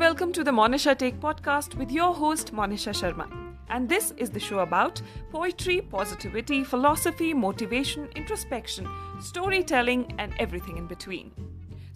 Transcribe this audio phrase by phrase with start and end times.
[0.00, 3.24] welcome to the Monisha Take podcast with your host Monisha Sharma.
[3.68, 8.88] And this is the show about poetry, positivity, philosophy, motivation, introspection,
[9.20, 11.30] storytelling and everything in between.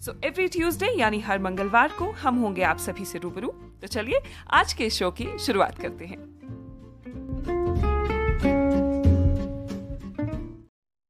[0.05, 3.47] So every Tuesday यानी हर मंगलवार को हम होंगे आप सभी से रूबरू
[3.81, 4.19] तो चलिए
[4.59, 6.17] आज के शो की शुरुआत करते हैं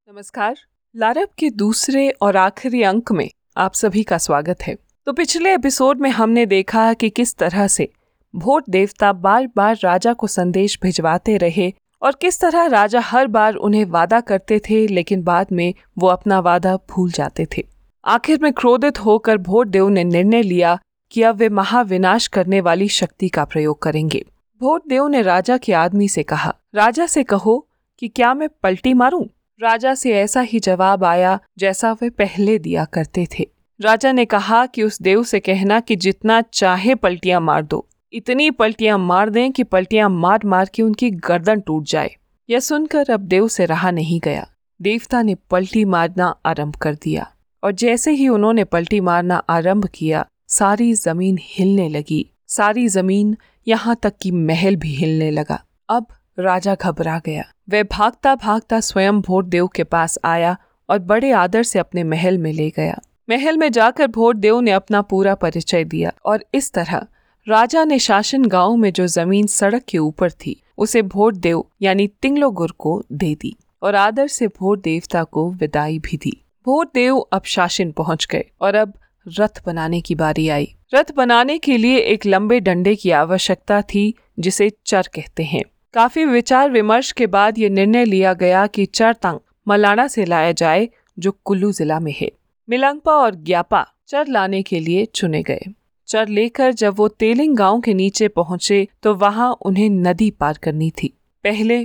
[0.08, 0.56] नमस्कार
[0.96, 3.30] लारब के दूसरे और आखिरी अंक में
[3.66, 4.78] आप सभी का स्वागत है
[5.08, 7.88] तो पिछले एपिसोड में हमने देखा कि किस तरह से
[8.36, 13.56] भोट देवता बार बार राजा को संदेश भिजवाते रहे और किस तरह राजा हर बार
[13.56, 17.68] उन्हें वादा करते थे, लेकिन बाद में वो अपना वादा भूल जाते थे।
[18.06, 20.78] आखिर में क्रोधित होकर भोट देव ने निर्णय लिया
[21.12, 24.26] कि अब वे महाविनाश करने वाली शक्ति का प्रयोग करेंगे।
[24.62, 27.68] भोट देव ने राजा के आदमी से कहा, राजा से कहो
[28.00, 29.26] कि क्या मैं पलटी मारूं?
[29.62, 34.66] राजा से ऐसा ही जवाब आया जैसा वे पहले दिया करते थे। राजा ने कहा
[34.66, 39.52] कि उस देव से कहना कि जितना चाहे पलटियाँ मार दो। इतनी पलटियाँ मार दें
[39.52, 42.16] कि पलटियाँ मार मार के उनकी गर्दन टूट जाए।
[42.50, 44.48] यह सुनकर अब देव से रहा नहीं गया।
[44.82, 47.32] देवता ने पलटी मारना आरंभ कर दिया।
[47.64, 53.96] और जैसे ही उन्होंने पलटी मारना आरंभ किया, सारी ज़मीन हिलने लगी। सारी ज़मीन यहाँ
[54.04, 56.08] तक कि महल भी हिलने लगा। अब
[56.40, 60.58] राजा घबरा गया। वह भागता भागता स्वयं भोट देव के पास आया
[60.90, 64.72] और बड़े आदर से अपने महल में ले गया। महल में जाकर भोट देव ने
[64.72, 67.06] अपना पूरा परिचय दिया और इस तरह
[67.48, 72.08] राजा ने शासन गाँव में जो ज़मीन सड़क के ऊपर थी, उसे भोट देव यानी
[72.22, 76.32] तिंगलोगुर को दे दी और आदर से भोट देवता को विदाई भी दी।
[76.66, 78.94] भोट देव अब शासन पहुँच गए और अब
[79.40, 84.14] रथ बनाने की बारी आई। रथ बनाने के लिए एक लंबे डंडे की आवश्यकता थी,
[84.40, 89.14] जिसे चर कहते हैं। काफ़ी विचार विमर्श के बाद ये निर्णय लिया गया कि चर
[89.14, 90.90] तंग मलाना से लाया जाए,
[91.20, 92.32] जो कुल्लू जिला में है।
[92.68, 95.66] मिलंगपा और ग्यापा चर लाने के लिए चुने गए।
[96.08, 100.90] चर लेकर जब वो तेलिंग गाँव के नीचे पहुँचे तो वहाँ उन्हें नदी पार करनी
[100.94, 101.78] थी। पहले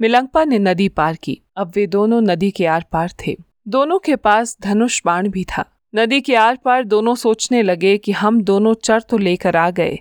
[0.00, 3.36] मिलंगपा ने नदी पार की। अब वे दोनों नदी के आर पार थे।
[3.68, 5.64] दोनों के पास धनुष बाण भी था।
[5.94, 9.98] नदी के आर पार दोनों सोचने लगे कि हम दोनों चर तो लेकर आ गए,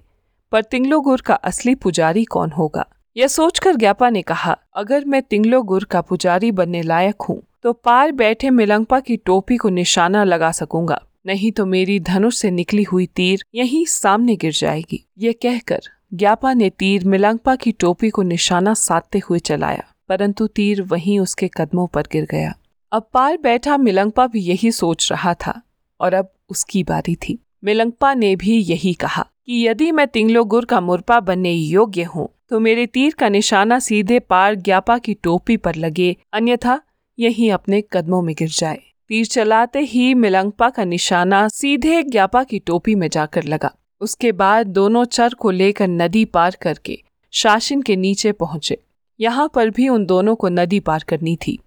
[0.52, 2.86] पर तिंगलोगुर का असली पुजारी कौन होगा?
[3.16, 8.12] यह सोचकर ज्ञापा ने कहा, अगर मैं तिंगलोगुर का पुजारी बनने लायक हूँ तो पार
[8.12, 13.06] बैठे मिलंगपा की टोपी को निशाना लगा सकूँगा। नहीं तो मेरी धनुष से निकली हुई
[13.16, 18.74] तीर यहीं सामने गिर जाएगी। ये कहकर ज्ञापा ने तीर मिलंगपा की टोपी को निशाना
[18.74, 22.54] साधते हुए चलाया, परंतु तीर वहीं उसके कदमों पर गिर गया।
[22.92, 25.62] अब पार बैठा मिलंगपा भी यही सोच रहा था,
[26.00, 30.82] और अब उसकी बारी थी। मिलंगपा ने भी यही कहा कि यदि मैं तिंगलोगुर का
[30.82, 35.76] मुरपा बनने योग्य हूँ तो मेरे तीर का निशाना सीधे पार ज्ञापा की टोपी पर
[35.76, 36.82] लगे, अन्यथा
[37.18, 42.60] यही अपने कदमों में गिर जाए। तीर चलाते ही मिलंगपा का निशाना सीधे ज्ञापा की
[42.60, 43.72] टोपी में जाकर लगा।
[44.02, 46.98] उसके बाद दोनों चर को लेकर नदी पार करके
[47.34, 48.78] शासन के नीचे पहुँचे।
[49.20, 51.58] यहाँ पर भी उन दोनों को नदी पार करनी थी।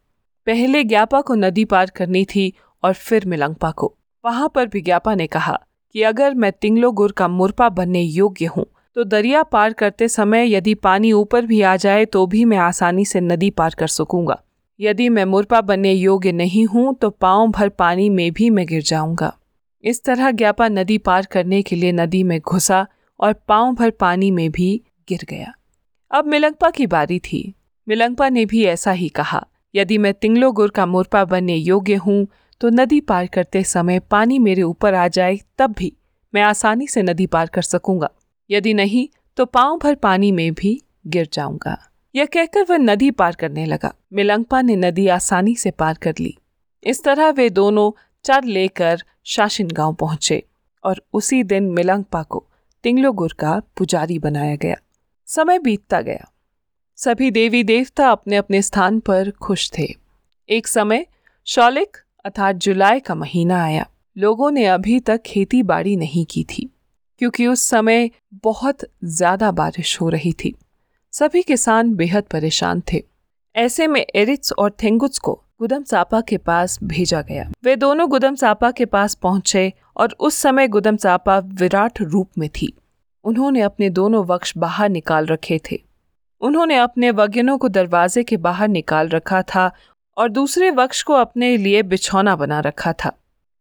[0.47, 3.95] पहले ग्यापा को नदी पार करनी थी और फिर मिलंगपा को।
[4.25, 5.59] वहाँ पर भी ज्ञापा ने कहा
[5.95, 8.67] कि अगर मैं तिंगलो गुर का मुरपा बनने योग्य हूँ
[8.97, 13.05] तो दरिया पार करते समय यदि पानी ऊपर भी आ जाए तो भी मैं आसानी
[13.05, 14.41] से नदी पार कर सकूँगा।
[14.81, 18.83] यदि मैं मुरपा बनने योग्य नहीं हूँ तो पाँव भर पानी में भी मैं गिर
[18.83, 19.33] जाऊँगा।
[19.85, 22.87] इस तरह ज्ञापा नदी पार करने के लिए नदी में घुसा
[23.21, 24.71] और पाँव भर पानी में भी
[25.09, 25.53] गिर गया।
[26.11, 27.55] अब मिलंगपा की बारी थी।
[27.87, 29.45] मिलंगपा ने भी ऐसा ही कहा,
[29.75, 32.27] यदि मैं तिंगलो गुर का मुरपा बनने योग्य हूँ
[32.61, 35.93] तो नदी पार करते समय पानी मेरे ऊपर आ जाए, तब भी
[36.35, 38.11] मैं आसानी से नदी पार कर सकूँगा।
[38.51, 41.79] यदि नहीं तो पाँव भर पानी में भी गिर जाऊँगा।
[42.15, 46.37] यह कहकर वह नदी पार करने लगा। मिलंगपा ने नदी आसानी से पार कर ली।
[46.83, 47.91] इस तरह वे दोनों
[48.25, 50.43] चर लेकर शासन गाँव पहुँचे
[50.85, 52.45] और उसी दिन मिलंगपा को
[52.85, 54.77] तिंगलोगुर का पुजारी बनाया गया।
[55.29, 56.31] समय बीतता गया।
[56.99, 59.87] सभी देवी देवता अपने अपने स्थान पर खुश थे।
[60.49, 61.07] एक समय
[61.47, 63.87] शौलिक अर्थात जुलाई का महीना आया।
[64.17, 66.69] लोगों ने अभी तक खेती बाड़ी नहीं की थी,
[67.21, 68.11] क्योंकि उस समय
[68.45, 70.55] बहुत ज़्यादा बारिश हो रही थी।
[71.13, 73.03] सभी किसान बेहद परेशान थे।
[73.55, 78.35] ऐसे में एरिट्स और थेंगुट्स को गुदम सापा के पास भेजा गया। वे दोनों गुदम
[78.35, 82.73] सापा के पास पहुँचे और उस समय गुदम सापा विराट रूप में थी।
[83.25, 85.81] उन्होंने अपने दोनों वक्ष बाहर निकाल रखे थे।
[86.41, 89.71] उन्होंने अपने वग्यनों को दरवाजे के बाहर निकाल रखा था
[90.17, 93.13] और दूसरे वक्ष को अपने लिए बिछौना बना रखा था।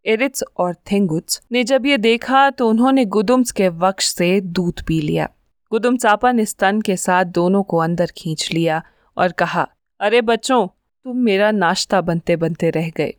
[0.06, 5.02] एरिट्स और थेंगुट्स ने जब ये देखा तो उन्होंने गुदुम्स के वक्ष से दूध पी
[5.02, 5.30] लिया।
[5.72, 8.84] गुदुम चापा ने स्तन के साथ दोनों को अंदर खींच लिया
[9.18, 9.68] और कहा,
[10.00, 10.68] अरे बच्चों,
[11.06, 13.14] तुम मेरा नाश्ता बनते बनते रह गए।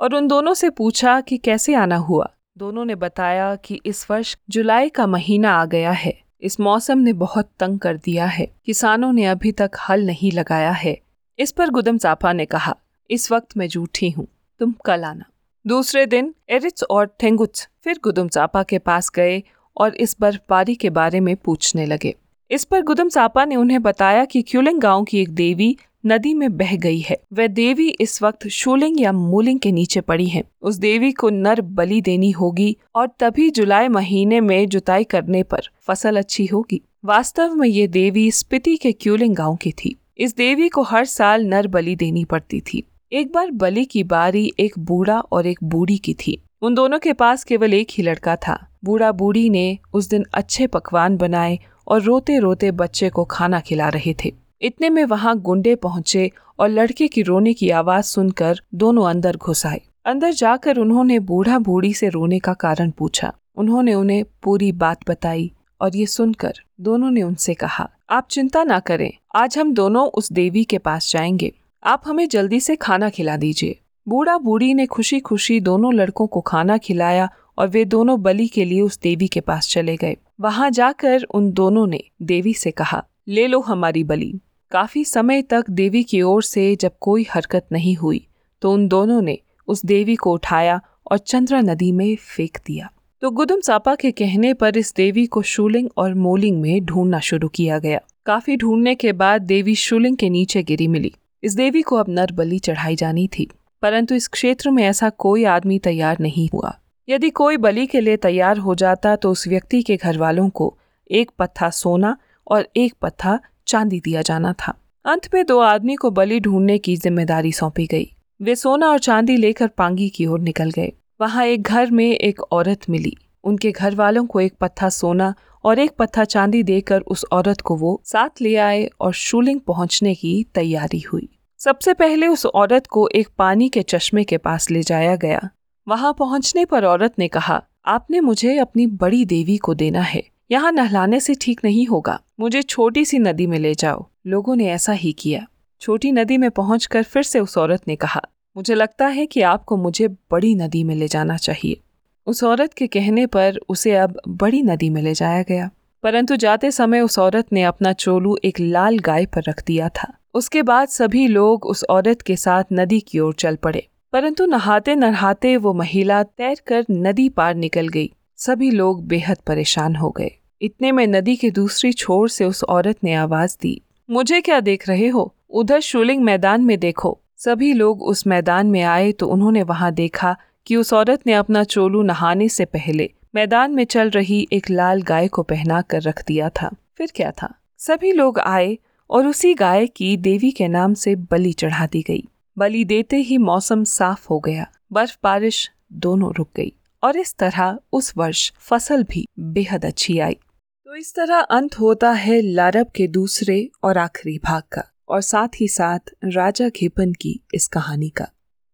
[0.00, 4.36] और उन दोनों से पूछा कि कैसे आना हुआ। दोनों ने बताया कि इस वर्ष
[4.50, 9.12] जुलाई का महीना आ गया है। इस मौसम ने बहुत तंग कर दिया है। किसानों
[9.12, 11.00] ने अभी तक हल नहीं लगाया है।
[11.38, 12.76] इस पर गुदम चापा ने कहा,
[13.10, 14.26] इस वक्त मैं जूठी हूँ,
[14.60, 15.24] तुम कल आना।
[15.66, 19.42] दूसरे दिन एरिट्स और थेंगुच फिर गुदम चापा के पास गए
[19.78, 22.14] और इस बर्फबारी के बारे में पूछने लगे।
[22.50, 25.76] इस पर गुदम सापा ने उन्हें बताया कि क्यूलिंग गाँव की एक देवी
[26.06, 30.26] नदी में बह गई है। वह देवी इस वक्त शूलिंग या मूलिंग के नीचे पड़ी
[30.26, 35.42] है। उस देवी को नर बलि देनी होगी और तभी जुलाई महीने में जुताई करने
[35.42, 40.36] पर फ़सल अच्छी होगी। वास्तव में ये देवी स्पिति के क्यूलिंग गाँव की थी। इस
[40.36, 42.82] देवी को हर साल नर बलि देनी पड़ती थी।
[43.12, 47.12] एक बार बलि की बारी एक बूढ़ा और एक बूढ़ी की थी। उन दोनों के
[47.12, 51.58] पास केवल एक ही लड़का था। बूढ़ा बूढ़ी ने उस दिन अच्छे पकवान बनाए
[51.88, 54.32] और रोते रोते बच्चे को खाना खिला रहे थे।
[54.62, 59.66] इतने में वहाँ गुंडे पहुँचे और लड़के की रोने की आवाज़ सुनकर दोनों अंदर घुस
[59.66, 65.08] आए। अंदर जाकर उन्होंने बूढ़ा बूढ़ी से रोने का कारण पूछा। उन्होंने उन्हें पूरी बात
[65.10, 70.06] बताई और ये सुनकर दोनों ने उनसे कहा, आप चिंता ना करें, आज हम दोनों
[70.08, 71.52] उस देवी के पास जाएँगे।
[71.84, 73.78] आप हमें जल्दी से खाना खिला दीजिए।
[74.08, 77.28] बूढ़ा बूढ़ी ने खुशी खुशी दोनों लड़कों को खाना खिलाया
[77.58, 81.50] और वे दोनों बलि के लिए उस देवी के पास चले गए। वहाँ जाकर उन
[81.52, 84.32] दोनों ने देवी से कहा, ले लो हमारी बलि।
[84.72, 88.26] काफ़ी समय तक देवी की ओर से जब कोई हरकत नहीं हुई
[88.62, 89.38] तो उन दोनों ने
[89.68, 92.90] उस देवी को उठाया और चंद्रा नदी में फेंक दिया।
[93.22, 97.48] तो गुदम सापा के कहने पर इस देवी को शूलिंग और मोलिंग में ढूंढना शुरू
[97.48, 101.12] किया गया। काफ़ी ढूँढने के बाद देवी शूलिंग के नीचे गिरी मिली।
[101.42, 103.48] इस देवी को अब नर बलि चढ़ाई जानी थी,
[103.82, 106.78] परंतु इस क्षेत्र में ऐसा कोई आदमी तैयार नहीं हुआ।
[107.08, 110.76] यदि कोई बलि के लिए तैयार हो जाता तो उस व्यक्ति के घर वालों को
[111.10, 112.16] एक पत्था सोना
[112.46, 114.74] और एक पत्था चांदी दिया जाना था।
[115.04, 118.10] अंत में दो आदमी को बलि ढूँढने की ज़िम्मेदारी सौंपी गई।
[118.40, 122.40] वे सोना और चांदी लेकर पांगी की ओर निकल गए। वहाँ एक घर में एक
[122.42, 125.34] औरत मिली। उनके घर वालों को एक पत्था सोना
[125.64, 130.14] और एक पत्था चांदी देकर उस औरत को वो साथ ले आए और शूलिंग पहुँचने
[130.14, 131.28] की तैयारी हुई।
[131.60, 135.48] सबसे पहले उस औरत को एक पानी के चश्मे के पास ले जाया गया।
[135.88, 140.72] वहाँ पहुँचने पर औरत ने कहा, आपने मुझे अपनी बड़ी देवी को देना है। यहाँ
[140.72, 144.92] नहलाने से ठीक नहीं होगा। मुझे छोटी सी नदी में ले जाओ। लोगों ने ऐसा
[144.92, 145.46] ही किया।
[145.80, 148.22] छोटी नदी में पहुंचकर फिर से उस औरत ने कहा,
[148.56, 151.80] मुझे लगता है कि आपको मुझे बड़ी नदी में ले जाना चाहिए।
[152.26, 155.70] उस औरत के कहने पर उसे अब बड़ी नदी में ले जाया गया।
[156.02, 160.14] परंतु जाते समय उस औरत ने अपना चोलू एक लाल गाय पर रख दिया था।
[160.34, 164.94] उसके बाद सभी लोग उस औरत के साथ नदी की ओर चल पड़े। परंतु नहाते
[164.94, 170.30] नहाते वो महिला तैरकर नदी पार निकल गई। सभी लोग बेहद परेशान हो गए।
[170.62, 174.88] इतने में नदी के दूसरी छोर से उस औरत ने आवाज़ दी, मुझे क्या देख
[174.88, 175.32] रहे हो?
[175.50, 180.36] उधर शूलिंग मैदान में देखो। सभी लोग उस मैदान में आए तो उन्होंने वहाँ देखा
[180.66, 185.02] कि उस औरत ने अपना चोलू नहाने से पहले मैदान में चल रही एक लाल
[185.02, 187.52] गाय को पहना कर रख दिया था। फिर क्या था?
[187.78, 188.76] सभी लोग आए
[189.10, 192.24] और उसी गाय की देवी के नाम से बलि चढ़ा दी गई।
[192.58, 196.72] बलि देते ही मौसम साफ़ हो गया। बर्फ़ बारिश दोनों रुक गई
[197.02, 202.10] और इस तरह उस वर्ष फ़सल भी बेहद अच्छी आई। तो इस तरह अंत होता
[202.12, 207.38] है लारब के दूसरे और आखिरी भाग का और साथ ही साथ राजा घेपन की
[207.54, 208.26] इस कहानी का।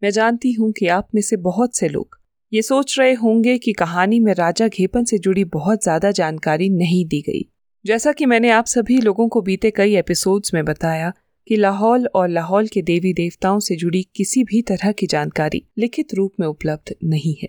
[0.03, 2.19] मैं जानती हूँ कि आप में से बहुत से लोग
[2.53, 7.05] ये सोच रहे होंगे कि कहानी में राजा घेपन से जुड़ी बहुत ज़्यादा जानकारी नहीं
[7.07, 7.45] दी गई।
[7.85, 11.13] जैसा कि मैंने आप सभी लोगों को बीते कई एपिसोड्स में बताया
[11.49, 16.15] कि लाहौल और लाहौल के देवी देवताओं से जुड़ी किसी भी तरह की जानकारी लिखित
[16.15, 17.49] रूप में उपलब्ध नहीं है।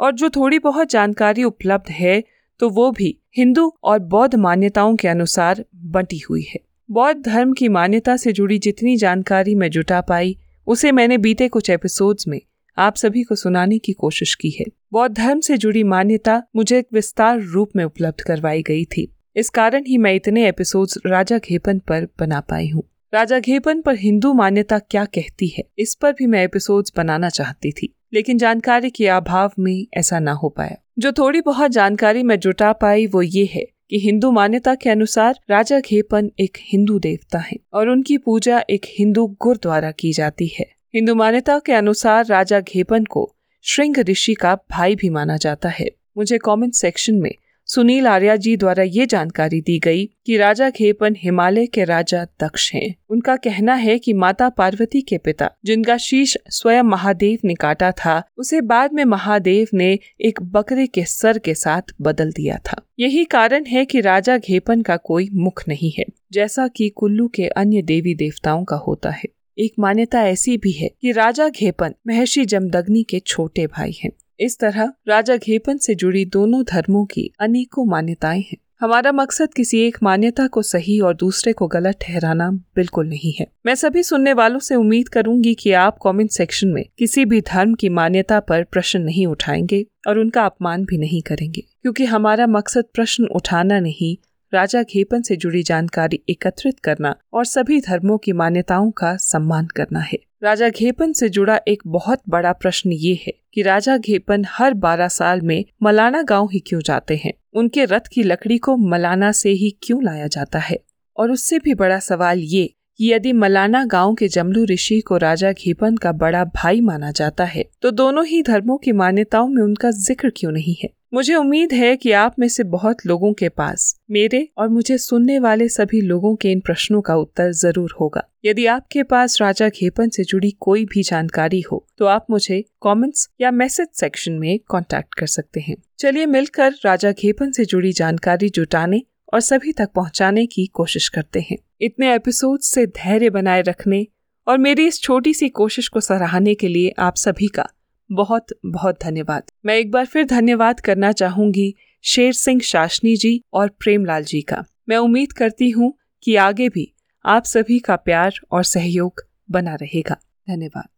[0.00, 2.22] और जो थोड़ी बहुत जानकारी उपलब्ध है
[2.60, 7.68] तो वो भी हिंदू और बौद्ध मान्यताओं के अनुसार बंटी हुई है। बौद्ध धर्म की
[7.68, 12.40] मान्यता से जुड़ी जितनी जानकारी मैं जुटा पाई, उसे मैंने बीते कुछ एपिसोड्स में
[12.78, 16.86] आप सभी को सुनाने की कोशिश की है। बौद्ध धर्म से जुड़ी मान्यता मुझे एक
[16.92, 21.78] विस्तार रूप में उपलब्ध करवाई गई थी। इस कारण ही मैं इतने एपिसोड्स राजा घेपन
[21.78, 22.82] पर बना पाई हूँ।
[23.12, 27.72] राजा घेपन पर हिंदू मान्यता क्या कहती है, इस पर भी मैं एपिसोड्स बनाना चाहती
[27.72, 32.38] थी, लेकिन जानकारी के अभाव में ऐसा ना हो पाया। जो थोड़ी बहुत जानकारी मैं
[32.38, 37.38] जुटा पाई वो ये है कि हिंदू मान्यता के अनुसार राजा घेपन एक हिंदू देवता
[37.38, 42.60] है और उनकी पूजा एक हिंदू गुरुद्वारा की जाती है। हिंदू मान्यता के अनुसार राजा
[42.60, 43.30] घेपन को
[43.64, 47.34] श्रृंग ऋषि का भाई भी माना जाता है। मुझे कमेंट सेक्शन में
[47.74, 52.74] सुनील आर्या जी द्वारा ये जानकारी दी गई कि राजा खेपन हिमालय के राजा दक्ष
[52.74, 57.90] हैं। उनका कहना है कि माता पार्वती के पिता, जिनका शीश स्वयं महादेव ने काटा
[57.92, 62.82] था, उसे बाद में महादेव ने एक बकरे के सर के साथ बदल दिया था।
[62.98, 67.46] यही कारण है कि राजा घेपन का कोई मुख नहीं है, जैसा कि कुल्लू के
[67.46, 72.44] अन्य देवी देवताओं का होता है। एक मान्यता ऐसी भी है कि राजा घेपन महर्षि
[72.44, 74.10] जमदग्नि के छोटे भाई हैं।
[74.42, 79.80] इस तरह राजा घेपन से जुड़ी दोनों धर्मों की अनेकों मान्यताएँ हैं। हमारा मकसद किसी
[79.80, 84.32] एक मान्यता को सही और दूसरे को गलत ठहराना बिल्कुल नहीं है। मैं सभी सुनने
[84.32, 88.64] वालों से उम्मीद करूँगी कि आप कमेंट सेक्शन में किसी भी धर्म की मान्यता पर
[88.64, 94.16] प्रश्न नहीं उठाएँगे और उनका अपमान भी नहीं करेंगे, क्योंकि हमारा मकसद प्रश्न उठाना नहीं
[94.54, 100.00] राजा घेपन से जुड़ी जानकारी एकत्रित करना और सभी धर्मों की मान्यताओं का सम्मान करना
[100.00, 104.74] है। राजा घेपन से जुड़ा एक बहुत बड़ा प्रश्न ये है कि राजा घेपन हर
[104.74, 107.32] बारह साल में मलाना गाँव ही क्यों जाते हैं?
[107.54, 110.78] उनके रथ की लकड़ी को मलाना से ही क्यों लाया जाता है?
[111.16, 115.52] और उससे भी बड़ा सवाल ये कि यदि मलाना गाँव के जमलू ऋषि को राजा
[115.52, 119.90] घेपन का बड़ा भाई माना जाता है तो दोनों ही धर्मों की मान्यताओं में उनका
[119.90, 120.90] ज़िक्र क्यों नहीं है?
[121.14, 125.38] मुझे उम्मीद है कि आप में से बहुत लोगों के पास, मेरे और मुझे सुनने
[125.38, 130.08] वाले सभी लोगों के इन प्रश्नों का उत्तर ज़रूर होगा। यदि आपके पास राजा घेपन
[130.08, 135.14] से जुड़ी कोई भी जानकारी हो तो आप मुझे कमेंट्स या मैसेज सेक्शन में कांटेक्ट
[135.14, 140.46] कर सकते हैं। चलिए मिलकर राजा घेपन से जुड़ी जानकारी जुटाने और सभी तक पहुँचाने
[140.46, 144.06] की कोशिश करते हैं। इतने एपिसोड से धैर्य बनाए रखने
[144.48, 147.68] और मेरी इस छोटी सी कोशिश को सराहने के लिए आप सभी का
[148.12, 153.68] बहुत बहुत धन्यवाद। मैं एक बार फिर धन्यवाद करना चाहूँगी शेर सिंह शासनी जी और
[153.68, 156.92] प्रेमलाल जी का। मैं उम्मीद करती हूँ कि आगे भी
[157.24, 160.16] आप सभी का प्यार और सहयोग बना रहेगा।
[160.48, 160.88] धन्यवाद।